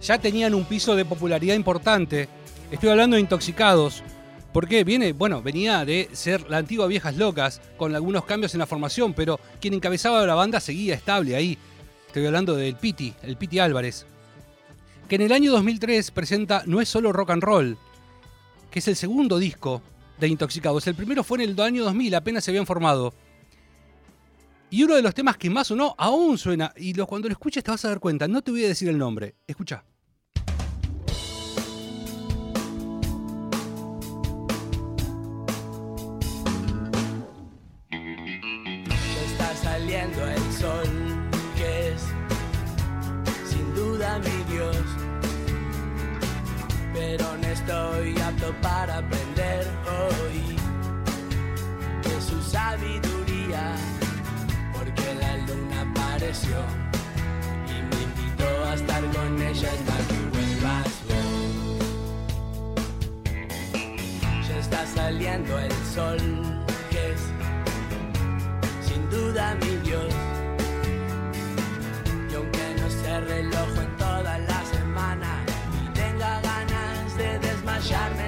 Ya 0.00 0.18
tenían 0.18 0.54
un 0.54 0.66
piso 0.66 0.94
de 0.94 1.04
popularidad 1.04 1.56
importante. 1.56 2.28
Estoy 2.70 2.90
hablando 2.90 3.16
de 3.16 3.22
Intoxicados. 3.22 4.04
¿Por 4.52 4.68
qué? 4.68 4.84
Viene, 4.84 5.12
bueno, 5.12 5.42
venía 5.42 5.84
de 5.84 6.08
ser 6.12 6.48
la 6.48 6.58
antigua 6.58 6.86
Viejas 6.86 7.16
Locas, 7.16 7.60
con 7.76 7.92
algunos 7.92 8.24
cambios 8.24 8.54
en 8.54 8.60
la 8.60 8.68
formación, 8.68 9.14
pero 9.14 9.40
quien 9.60 9.74
encabezaba 9.74 10.24
la 10.24 10.36
banda 10.36 10.60
seguía 10.60 10.94
estable 10.94 11.34
ahí. 11.34 11.58
Estoy 12.06 12.24
hablando 12.24 12.54
del 12.54 12.76
Piti, 12.76 13.12
el 13.24 13.36
Piti 13.36 13.58
Álvarez. 13.58 14.06
Que 15.08 15.16
en 15.16 15.22
el 15.22 15.32
año 15.32 15.50
2003 15.50 16.12
presenta 16.12 16.62
No 16.66 16.80
es 16.80 16.88
solo 16.88 17.12
rock 17.12 17.30
and 17.30 17.42
roll, 17.42 17.78
que 18.70 18.78
es 18.78 18.86
el 18.86 18.94
segundo 18.94 19.40
disco 19.40 19.82
de 20.20 20.28
Intoxicados. 20.28 20.86
El 20.86 20.94
primero 20.94 21.24
fue 21.24 21.42
en 21.42 21.50
el 21.50 21.60
año 21.60 21.82
2000, 21.82 22.14
apenas 22.14 22.44
se 22.44 22.52
habían 22.52 22.64
formado. 22.64 23.12
Y 24.74 24.82
uno 24.82 24.96
de 24.96 25.02
los 25.02 25.14
temas 25.14 25.36
que 25.36 25.48
más 25.48 25.68
sonó 25.68 25.94
aún 25.96 26.36
suena. 26.36 26.72
Y 26.76 26.94
cuando 26.94 27.28
lo 27.28 27.32
escuches 27.34 27.62
te 27.62 27.70
vas 27.70 27.84
a 27.84 27.90
dar 27.90 28.00
cuenta. 28.00 28.26
No 28.26 28.42
te 28.42 28.50
voy 28.50 28.64
a 28.64 28.66
decir 28.66 28.88
el 28.88 28.98
nombre. 28.98 29.36
Escucha. 29.46 29.84
Está 39.26 39.54
saliendo 39.62 40.26
el 40.26 40.52
sol, 40.54 40.88
que 41.56 41.92
es 41.92 42.02
sin 43.48 43.74
duda 43.76 44.18
mi 44.18 44.52
Dios. 44.52 44.76
Pero 46.92 47.24
no 47.36 47.46
estoy 47.46 48.20
apto 48.20 48.52
para 48.60 48.98
aprender 48.98 49.68
hoy 49.86 50.56
de 52.02 52.20
su 52.20 52.42
sabiduría, 52.42 53.76
y 56.42 57.82
me 57.90 58.02
invitó 58.02 58.48
a 58.66 58.74
estar 58.74 59.02
con 59.12 59.40
ella 59.40 59.70
hasta 59.70 59.96
que 60.08 60.18
vuelvas 60.32 60.88
vos. 61.08 61.78
Ya 64.48 64.56
está 64.58 64.84
saliendo 64.86 65.56
el 65.60 65.72
sol, 65.94 66.18
que 66.90 67.12
es 67.12 67.20
sin 68.84 69.08
duda 69.10 69.54
mi 69.60 69.76
Dios. 69.88 70.12
Y 72.28 72.34
aunque 72.34 72.74
no 72.80 72.90
se 72.90 73.20
reloj 73.20 73.78
en 73.78 73.96
toda 73.96 74.38
la 74.38 74.64
semana 74.64 75.44
y 75.84 75.88
tenga 75.94 76.40
ganas 76.40 77.16
de 77.16 77.38
desmayarme 77.38 78.23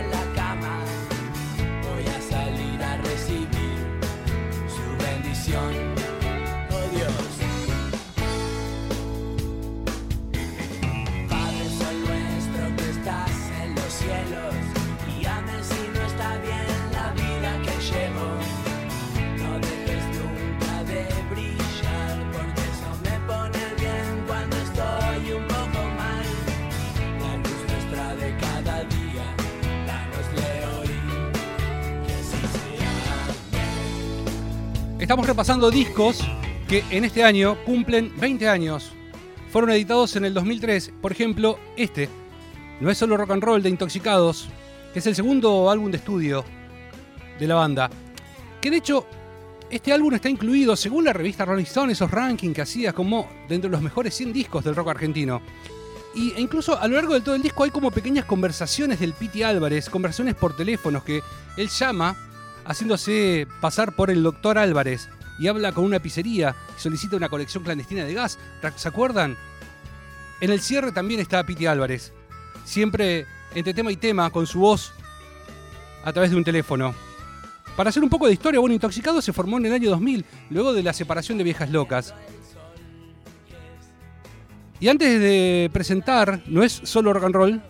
Estamos 35.16 35.28
repasando 35.28 35.70
discos 35.70 36.20
que 36.68 36.84
en 36.90 37.06
este 37.06 37.24
año 37.24 37.56
cumplen 37.64 38.12
20 38.20 38.50
años. 38.50 38.92
Fueron 39.50 39.70
editados 39.70 40.14
en 40.16 40.26
el 40.26 40.34
2003. 40.34 40.92
Por 41.00 41.10
ejemplo, 41.10 41.58
este. 41.74 42.10
No 42.82 42.90
es 42.90 42.98
solo 42.98 43.16
rock 43.16 43.30
and 43.30 43.42
roll 43.42 43.62
de 43.62 43.70
Intoxicados, 43.70 44.50
que 44.92 44.98
es 44.98 45.06
el 45.06 45.14
segundo 45.14 45.70
álbum 45.70 45.90
de 45.90 45.96
estudio 45.96 46.44
de 47.38 47.46
la 47.46 47.54
banda. 47.54 47.88
Que 48.60 48.70
de 48.70 48.76
hecho, 48.76 49.06
este 49.70 49.90
álbum 49.90 50.12
está 50.12 50.28
incluido, 50.28 50.76
según 50.76 51.06
la 51.06 51.14
revista 51.14 51.46
Rolling 51.46 51.64
Stone, 51.64 51.94
esos 51.94 52.10
rankings 52.10 52.54
que 52.54 52.60
hacía 52.60 52.92
como 52.92 53.26
dentro 53.48 53.70
de 53.70 53.72
los 53.76 53.82
mejores 53.82 54.14
100 54.14 54.34
discos 54.34 54.64
del 54.64 54.76
rock 54.76 54.88
argentino. 54.88 55.40
Y 56.14 56.32
e 56.32 56.42
incluso 56.42 56.78
a 56.78 56.86
lo 56.88 56.96
largo 56.96 57.14
de 57.14 57.22
todo 57.22 57.36
el 57.36 57.42
disco 57.42 57.64
hay 57.64 57.70
como 57.70 57.90
pequeñas 57.90 58.26
conversaciones 58.26 59.00
del 59.00 59.14
Piti 59.14 59.42
Álvarez, 59.42 59.88
conversaciones 59.88 60.34
por 60.34 60.54
teléfonos 60.54 61.04
que 61.04 61.22
él 61.56 61.68
llama 61.68 62.14
haciéndose 62.66 63.46
pasar 63.60 63.94
por 63.94 64.10
el 64.10 64.22
doctor 64.22 64.58
Álvarez 64.58 65.08
y 65.38 65.48
habla 65.48 65.72
con 65.72 65.84
una 65.84 66.00
pizzería 66.00 66.54
y 66.76 66.80
solicita 66.80 67.16
una 67.16 67.28
colección 67.28 67.62
clandestina 67.62 68.04
de 68.04 68.14
gas. 68.14 68.38
¿Se 68.76 68.88
acuerdan? 68.88 69.36
En 70.40 70.50
el 70.50 70.60
cierre 70.60 70.92
también 70.92 71.20
está 71.20 71.44
Piti 71.44 71.66
Álvarez, 71.66 72.12
siempre 72.64 73.26
entre 73.54 73.72
tema 73.72 73.90
y 73.90 73.96
tema 73.96 74.30
con 74.30 74.46
su 74.46 74.60
voz 74.60 74.92
a 76.04 76.12
través 76.12 76.30
de 76.30 76.36
un 76.36 76.44
teléfono. 76.44 76.94
Para 77.76 77.90
hacer 77.90 78.02
un 78.02 78.10
poco 78.10 78.26
de 78.26 78.32
historia, 78.32 78.60
bueno, 78.60 78.74
Intoxicado 78.74 79.20
se 79.20 79.32
formó 79.32 79.58
en 79.58 79.66
el 79.66 79.72
año 79.72 79.90
2000, 79.90 80.24
luego 80.50 80.72
de 80.72 80.82
la 80.82 80.92
separación 80.92 81.36
de 81.38 81.44
Viejas 81.44 81.70
Locas. 81.70 82.14
Y 84.80 84.88
antes 84.88 85.20
de 85.20 85.70
presentar, 85.72 86.42
no 86.46 86.62
es 86.62 86.72
solo 86.84 87.12
rock 87.12 87.24
and 87.24 87.34
roll, 87.34 87.62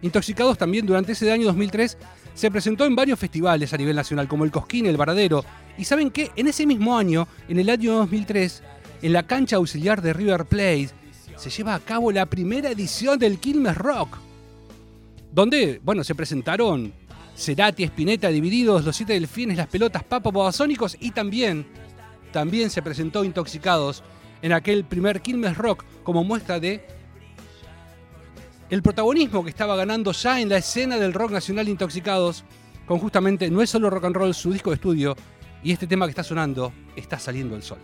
Intoxicados 0.00 0.56
también 0.56 0.86
durante 0.86 1.12
ese 1.12 1.30
año 1.32 1.46
2003 1.46 1.98
se 2.38 2.52
presentó 2.52 2.84
en 2.84 2.94
varios 2.94 3.18
festivales 3.18 3.74
a 3.74 3.76
nivel 3.76 3.96
nacional, 3.96 4.28
como 4.28 4.44
el 4.44 4.52
Cosquín, 4.52 4.86
el 4.86 4.96
Varadero. 4.96 5.44
Y 5.76 5.84
saben 5.84 6.12
qué, 6.12 6.30
en 6.36 6.46
ese 6.46 6.66
mismo 6.66 6.96
año, 6.96 7.26
en 7.48 7.58
el 7.58 7.68
año 7.68 7.94
2003, 7.94 8.62
en 9.02 9.12
la 9.12 9.26
cancha 9.26 9.56
auxiliar 9.56 10.00
de 10.02 10.12
River 10.12 10.44
Plate, 10.44 10.90
se 11.34 11.50
lleva 11.50 11.74
a 11.74 11.80
cabo 11.80 12.12
la 12.12 12.26
primera 12.26 12.70
edición 12.70 13.18
del 13.18 13.40
Quilmes 13.40 13.76
Rock, 13.76 14.18
donde, 15.32 15.80
bueno, 15.82 16.04
se 16.04 16.14
presentaron 16.14 16.92
Cerati, 17.36 17.82
Spinetta, 17.82 18.28
Divididos, 18.28 18.84
Los 18.84 18.94
Siete 18.94 19.14
Delfines, 19.14 19.56
Las 19.56 19.66
Pelotas, 19.66 20.04
Papa, 20.04 20.30
Babasónicos 20.30 20.96
y 21.00 21.10
también, 21.10 21.66
también 22.30 22.70
se 22.70 22.82
presentó 22.82 23.24
Intoxicados 23.24 24.04
en 24.42 24.52
aquel 24.52 24.84
primer 24.84 25.22
Quilmes 25.22 25.58
Rock 25.58 25.84
como 26.04 26.22
muestra 26.22 26.60
de 26.60 26.86
el 28.70 28.82
protagonismo 28.82 29.42
que 29.42 29.50
estaba 29.50 29.76
ganando 29.76 30.12
ya 30.12 30.40
en 30.40 30.48
la 30.48 30.58
escena 30.58 30.98
del 30.98 31.14
rock 31.14 31.30
nacional 31.30 31.68
Intoxicados, 31.68 32.44
con 32.86 32.98
justamente 32.98 33.50
No 33.50 33.62
es 33.62 33.70
solo 33.70 33.90
rock 33.90 34.04
and 34.04 34.16
roll, 34.16 34.34
su 34.34 34.52
disco 34.52 34.70
de 34.70 34.74
estudio, 34.74 35.16
y 35.62 35.72
este 35.72 35.86
tema 35.86 36.06
que 36.06 36.10
está 36.10 36.22
sonando, 36.22 36.72
Está 36.94 37.18
saliendo 37.18 37.56
el 37.56 37.62
sol. 37.62 37.78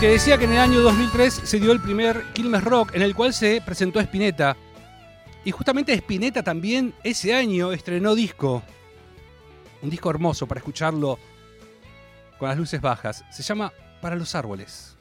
Te 0.00 0.08
decía 0.08 0.38
que 0.38 0.44
en 0.44 0.52
el 0.52 0.58
año 0.60 0.80
2003 0.80 1.42
se 1.44 1.60
dio 1.60 1.72
el 1.72 1.80
primer 1.82 2.24
Quilmes 2.32 2.64
Rock 2.64 2.94
en 2.94 3.02
el 3.02 3.14
cual 3.14 3.34
se 3.34 3.60
presentó 3.60 4.00
Spinetta. 4.00 4.56
Y 5.44 5.50
justamente 5.50 5.92
Spinetta 5.92 6.42
también 6.42 6.94
ese 7.04 7.34
año 7.34 7.70
estrenó 7.70 8.14
disco. 8.14 8.62
Un 9.82 9.90
disco 9.90 10.08
hermoso 10.08 10.46
para 10.46 10.60
escucharlo 10.60 11.18
con 12.38 12.48
las 12.48 12.56
luces 12.56 12.80
bajas. 12.80 13.26
Se 13.30 13.42
llama 13.42 13.74
Para 14.00 14.16
los 14.16 14.34
árboles. 14.34 14.96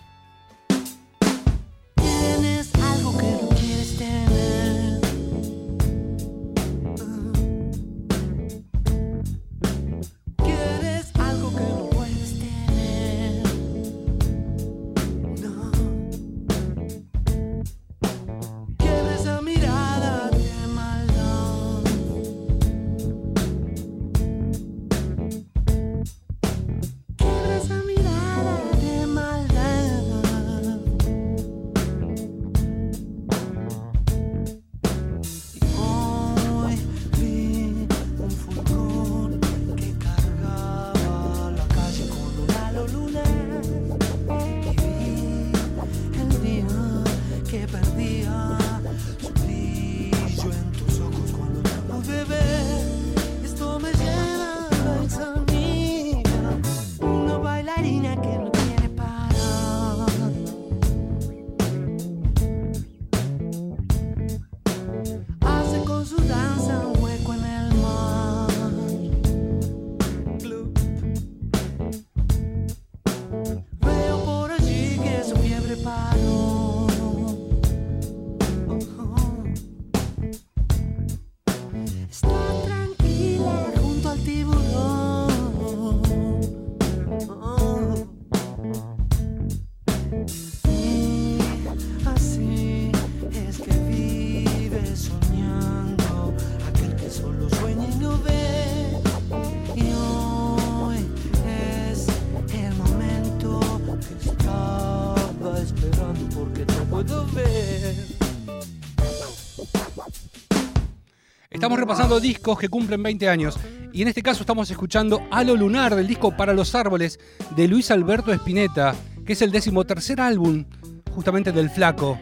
Repasando 112.10 112.28
discos 112.28 112.58
que 112.58 112.70
cumplen 112.70 113.04
20 113.04 113.30
años. 113.30 113.60
Y 113.94 114.02
en 114.02 114.08
este 114.08 114.24
caso 114.24 114.42
estamos 114.42 114.72
escuchando 114.72 115.22
Halo 115.30 115.56
Lunar 115.56 115.94
del 115.94 116.08
disco 116.08 116.36
Para 116.36 116.54
los 116.54 116.74
Árboles 116.74 117.20
de 117.56 117.68
Luis 117.68 117.92
Alberto 117.92 118.34
Spinetta, 118.34 118.96
que 119.24 119.34
es 119.34 119.44
el 119.44 119.52
decimotercer 119.52 120.20
álbum 120.20 120.66
justamente 121.12 121.52
del 121.52 121.70
Flaco, 121.70 122.18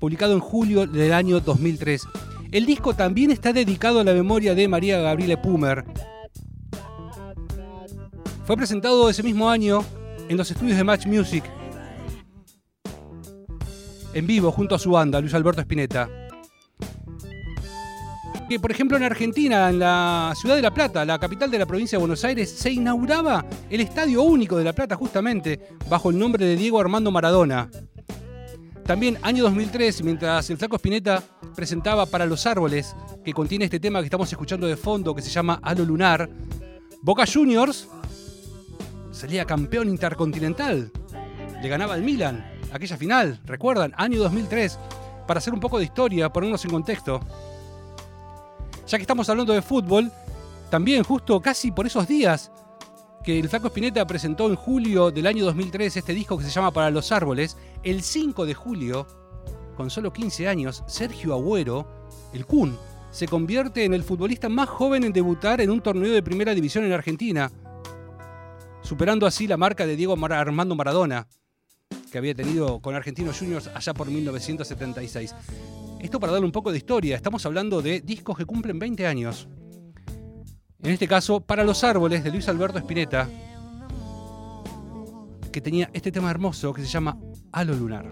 publicado 0.00 0.32
en 0.32 0.40
julio 0.40 0.86
del 0.86 1.12
año 1.12 1.38
2003. 1.40 2.08
El 2.50 2.64
disco 2.64 2.94
también 2.94 3.30
está 3.30 3.52
dedicado 3.52 4.00
a 4.00 4.04
la 4.04 4.14
memoria 4.14 4.54
de 4.54 4.68
María 4.68 4.98
Gabriele 5.00 5.36
Pumer. 5.36 5.84
Fue 8.46 8.56
presentado 8.56 9.10
ese 9.10 9.22
mismo 9.22 9.50
año 9.50 9.84
en 10.30 10.38
los 10.38 10.50
estudios 10.50 10.78
de 10.78 10.84
Match 10.84 11.04
Music, 11.04 11.44
en 14.14 14.26
vivo 14.26 14.50
junto 14.50 14.76
a 14.76 14.78
su 14.78 14.92
banda, 14.92 15.20
Luis 15.20 15.34
Alberto 15.34 15.60
Spinetta 15.60 16.08
que, 18.50 18.58
por 18.58 18.72
ejemplo, 18.72 18.96
en 18.96 19.04
Argentina, 19.04 19.70
en 19.70 19.78
la 19.78 20.32
ciudad 20.34 20.56
de 20.56 20.62
La 20.62 20.74
Plata, 20.74 21.04
la 21.04 21.20
capital 21.20 21.52
de 21.52 21.58
la 21.60 21.66
provincia 21.66 21.96
de 21.96 22.00
Buenos 22.00 22.24
Aires, 22.24 22.50
se 22.50 22.72
inauguraba 22.72 23.46
el 23.70 23.80
Estadio 23.80 24.22
Único 24.22 24.56
de 24.56 24.64
La 24.64 24.72
Plata, 24.72 24.96
justamente 24.96 25.60
bajo 25.88 26.10
el 26.10 26.18
nombre 26.18 26.44
de 26.44 26.56
Diego 26.56 26.80
Armando 26.80 27.12
Maradona. 27.12 27.70
También, 28.84 29.18
año 29.22 29.44
2003, 29.44 30.02
mientras 30.02 30.50
el 30.50 30.56
Flaco 30.58 30.74
Spinetta 30.74 31.22
presentaba 31.54 32.06
Para 32.06 32.26
los 32.26 32.44
Árboles, 32.44 32.96
que 33.24 33.32
contiene 33.32 33.66
este 33.66 33.78
tema 33.78 34.00
que 34.00 34.06
estamos 34.06 34.28
escuchando 34.32 34.66
de 34.66 34.76
fondo, 34.76 35.14
que 35.14 35.22
se 35.22 35.30
llama 35.30 35.60
Halo 35.62 35.84
Lunar, 35.84 36.28
Boca 37.02 37.26
Juniors 37.32 37.86
salía 39.12 39.44
campeón 39.44 39.88
intercontinental. 39.88 40.90
Le 41.62 41.68
ganaba 41.68 41.94
al 41.94 42.02
Milan, 42.02 42.44
aquella 42.72 42.96
final, 42.96 43.38
recuerdan, 43.44 43.92
año 43.96 44.18
2003. 44.18 44.76
Para 45.28 45.38
hacer 45.38 45.54
un 45.54 45.60
poco 45.60 45.78
de 45.78 45.84
historia, 45.84 46.32
ponernos 46.32 46.64
en 46.64 46.72
contexto. 46.72 47.20
Ya 48.90 48.98
que 48.98 49.02
estamos 49.02 49.28
hablando 49.28 49.52
de 49.52 49.62
fútbol, 49.62 50.10
también 50.68 51.04
justo 51.04 51.40
casi 51.40 51.70
por 51.70 51.86
esos 51.86 52.08
días 52.08 52.50
que 53.22 53.38
el 53.38 53.48
Flaco 53.48 53.68
Spinetta 53.68 54.04
presentó 54.04 54.48
en 54.48 54.56
julio 54.56 55.12
del 55.12 55.28
año 55.28 55.44
2003 55.44 55.98
este 55.98 56.12
disco 56.12 56.36
que 56.36 56.42
se 56.42 56.50
llama 56.50 56.72
Para 56.72 56.90
los 56.90 57.12
Árboles, 57.12 57.56
el 57.84 58.02
5 58.02 58.46
de 58.46 58.54
julio, 58.54 59.06
con 59.76 59.90
solo 59.90 60.12
15 60.12 60.48
años, 60.48 60.82
Sergio 60.88 61.34
Agüero, 61.34 61.86
el 62.32 62.46
Kun, 62.46 62.76
se 63.12 63.28
convierte 63.28 63.84
en 63.84 63.94
el 63.94 64.02
futbolista 64.02 64.48
más 64.48 64.68
joven 64.68 65.04
en 65.04 65.12
debutar 65.12 65.60
en 65.60 65.70
un 65.70 65.82
torneo 65.82 66.12
de 66.12 66.24
primera 66.24 66.52
división 66.52 66.84
en 66.84 66.92
Argentina, 66.92 67.52
superando 68.82 69.24
así 69.24 69.46
la 69.46 69.56
marca 69.56 69.86
de 69.86 69.94
Diego 69.94 70.16
Armando 70.20 70.74
Maradona, 70.74 71.28
que 72.10 72.18
había 72.18 72.34
tenido 72.34 72.80
con 72.80 72.96
Argentinos 72.96 73.38
Juniors 73.38 73.68
allá 73.68 73.94
por 73.94 74.08
1976. 74.08 75.32
Esto 76.00 76.18
para 76.18 76.32
darle 76.32 76.46
un 76.46 76.52
poco 76.52 76.72
de 76.72 76.78
historia, 76.78 77.14
estamos 77.14 77.44
hablando 77.44 77.82
de 77.82 78.00
discos 78.00 78.36
que 78.36 78.46
cumplen 78.46 78.78
20 78.78 79.06
años. 79.06 79.48
En 80.82 80.92
este 80.92 81.06
caso, 81.06 81.40
Para 81.40 81.62
los 81.62 81.84
Árboles 81.84 82.24
de 82.24 82.30
Luis 82.30 82.48
Alberto 82.48 82.78
Spinetta, 82.78 83.28
que 85.52 85.60
tenía 85.60 85.90
este 85.92 86.10
tema 86.10 86.30
hermoso 86.30 86.72
que 86.72 86.80
se 86.80 86.88
llama 86.88 87.18
Halo 87.52 87.74
Lunar. 87.74 88.08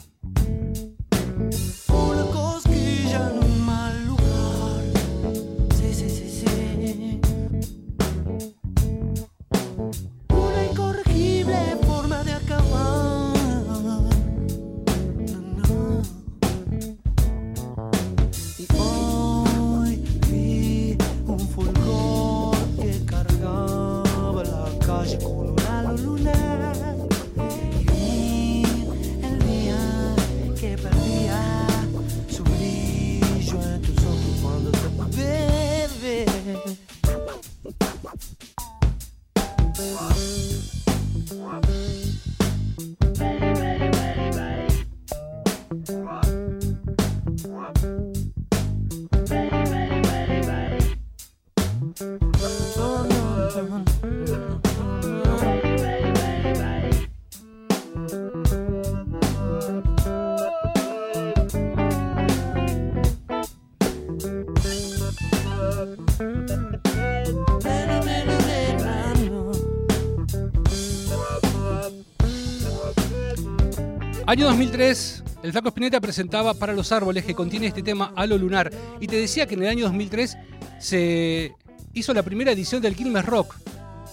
Año 74.28 74.44
2003, 74.44 75.24
el 75.42 75.52
Flaco 75.52 75.68
Spinetta 75.68 76.02
presentaba 76.02 76.52
Para 76.52 76.74
los 76.74 76.92
Árboles, 76.92 77.24
que 77.24 77.34
contiene 77.34 77.68
este 77.68 77.82
tema 77.82 78.12
Halo 78.14 78.36
Lunar. 78.36 78.70
Y 79.00 79.06
te 79.06 79.16
decía 79.16 79.46
que 79.46 79.54
en 79.54 79.62
el 79.62 79.70
año 79.70 79.84
2003 79.86 80.36
se 80.78 81.54
hizo 81.94 82.12
la 82.12 82.22
primera 82.22 82.52
edición 82.52 82.82
del 82.82 82.94
Quilmes 82.94 83.24
Rock, 83.24 83.56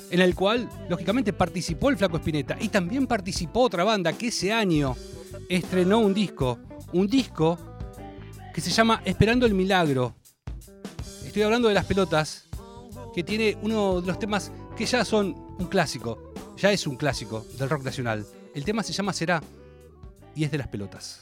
en 0.09 0.21
el 0.21 0.33
cual, 0.33 0.69
lógicamente, 0.87 1.33
participó 1.33 1.89
el 1.89 1.97
Flaco 1.97 2.15
Spinetta. 2.15 2.55
Y 2.61 2.69
también 2.69 3.07
participó 3.07 3.63
otra 3.63 3.83
banda 3.83 4.13
que 4.13 4.27
ese 4.27 4.53
año 4.53 4.95
estrenó 5.49 5.99
un 5.99 6.13
disco. 6.13 6.59
Un 6.93 7.07
disco 7.07 7.59
que 8.53 8.61
se 8.61 8.69
llama 8.69 9.01
Esperando 9.03 9.45
el 9.45 9.53
Milagro. 9.53 10.15
Estoy 11.25 11.41
hablando 11.41 11.67
de 11.67 11.73
las 11.73 11.83
pelotas, 11.83 12.45
que 13.13 13.21
tiene 13.21 13.57
uno 13.63 13.99
de 13.99 14.07
los 14.07 14.17
temas 14.17 14.53
que 14.77 14.85
ya 14.85 15.03
son 15.03 15.35
un 15.59 15.67
clásico. 15.67 16.31
Ya 16.55 16.71
es 16.71 16.87
un 16.87 16.95
clásico 16.95 17.45
del 17.59 17.69
rock 17.69 17.83
nacional. 17.83 18.25
El 18.53 18.63
tema 18.63 18.81
se 18.81 18.93
llama 18.93 19.11
Será 19.11 19.41
y 20.35 20.43
es 20.43 20.51
de 20.51 20.57
las 20.57 20.67
pelotas. 20.67 21.21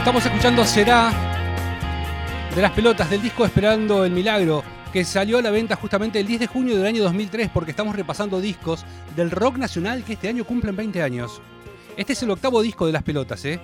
Estamos 0.00 0.24
escuchando 0.24 0.64
Será 0.64 1.12
de 2.54 2.62
las 2.62 2.72
pelotas 2.72 3.10
del 3.10 3.20
disco 3.20 3.44
Esperando 3.44 4.02
el 4.06 4.12
Milagro, 4.12 4.64
que 4.94 5.04
salió 5.04 5.36
a 5.36 5.42
la 5.42 5.50
venta 5.50 5.76
justamente 5.76 6.18
el 6.18 6.26
10 6.26 6.40
de 6.40 6.46
junio 6.46 6.74
del 6.78 6.86
año 6.86 7.02
2003, 7.02 7.50
porque 7.52 7.72
estamos 7.72 7.94
repasando 7.94 8.40
discos 8.40 8.86
del 9.14 9.30
rock 9.30 9.58
nacional 9.58 10.02
que 10.02 10.14
este 10.14 10.28
año 10.28 10.46
cumplen 10.46 10.74
20 10.74 11.02
años. 11.02 11.42
Este 11.98 12.14
es 12.14 12.22
el 12.22 12.30
octavo 12.30 12.62
disco 12.62 12.86
de 12.86 12.92
las 12.92 13.02
pelotas, 13.02 13.44
¿eh? 13.44 13.60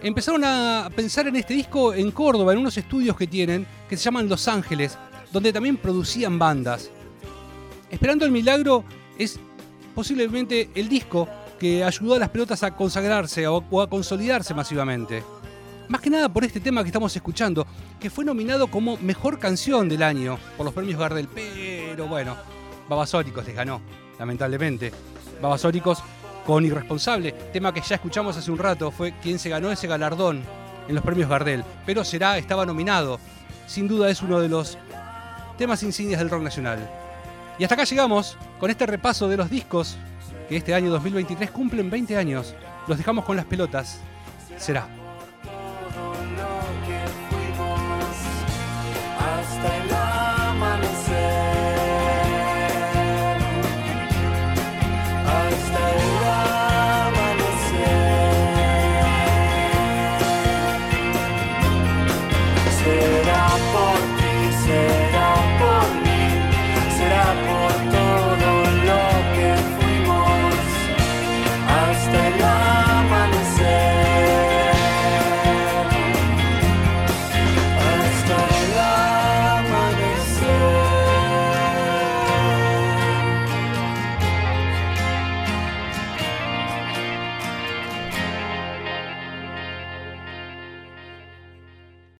Empezaron 0.00 0.44
a 0.44 0.88
pensar 0.94 1.26
en 1.26 1.34
este 1.34 1.54
disco 1.54 1.94
en 1.94 2.12
Córdoba, 2.12 2.52
en 2.52 2.60
unos 2.60 2.78
estudios 2.78 3.16
que 3.16 3.26
tienen, 3.26 3.66
que 3.88 3.96
se 3.96 4.04
llaman 4.04 4.28
Los 4.28 4.46
Ángeles, 4.46 4.96
donde 5.32 5.52
también 5.52 5.78
producían 5.78 6.38
bandas. 6.38 6.92
Esperando 7.90 8.24
el 8.24 8.30
Milagro 8.30 8.84
es 9.18 9.40
posiblemente 9.96 10.70
el 10.76 10.88
disco 10.88 11.28
que 11.58 11.82
ayudó 11.82 12.14
a 12.14 12.20
las 12.20 12.28
pelotas 12.28 12.62
a 12.62 12.76
consagrarse 12.76 13.48
o 13.48 13.64
o 13.68 13.82
a 13.82 13.90
consolidarse 13.90 14.54
masivamente. 14.54 15.24
Más 15.90 16.00
que 16.00 16.08
nada 16.08 16.28
por 16.28 16.44
este 16.44 16.60
tema 16.60 16.84
que 16.84 16.88
estamos 16.88 17.16
escuchando, 17.16 17.66
que 17.98 18.10
fue 18.10 18.24
nominado 18.24 18.68
como 18.68 18.96
Mejor 18.98 19.40
Canción 19.40 19.88
del 19.88 20.04
Año 20.04 20.38
por 20.56 20.64
los 20.64 20.72
premios 20.72 21.00
Gardel. 21.00 21.26
Pero 21.26 22.06
bueno, 22.06 22.36
Babasónicos 22.88 23.44
les 23.44 23.56
ganó, 23.56 23.80
lamentablemente. 24.16 24.92
Babasónicos 25.42 26.00
con 26.46 26.64
Irresponsable, 26.64 27.32
tema 27.52 27.74
que 27.74 27.80
ya 27.80 27.96
escuchamos 27.96 28.36
hace 28.36 28.52
un 28.52 28.58
rato, 28.58 28.92
fue 28.92 29.18
quien 29.20 29.40
se 29.40 29.48
ganó 29.48 29.72
ese 29.72 29.88
galardón 29.88 30.44
en 30.86 30.94
los 30.94 31.02
premios 31.02 31.28
Gardel. 31.28 31.64
Pero 31.84 32.04
será, 32.04 32.38
estaba 32.38 32.64
nominado. 32.64 33.18
Sin 33.66 33.88
duda 33.88 34.10
es 34.10 34.22
uno 34.22 34.38
de 34.38 34.48
los 34.48 34.78
temas 35.58 35.82
insignias 35.82 36.20
del 36.20 36.30
rock 36.30 36.42
nacional. 36.42 36.88
Y 37.58 37.64
hasta 37.64 37.74
acá 37.74 37.82
llegamos 37.82 38.38
con 38.60 38.70
este 38.70 38.86
repaso 38.86 39.28
de 39.28 39.38
los 39.38 39.50
discos 39.50 39.96
que 40.48 40.56
este 40.56 40.72
año 40.72 40.88
2023 40.92 41.50
cumplen 41.50 41.90
20 41.90 42.16
años. 42.16 42.54
Los 42.86 42.96
dejamos 42.96 43.24
con 43.24 43.34
las 43.34 43.44
pelotas. 43.44 43.98
Será. 44.56 44.99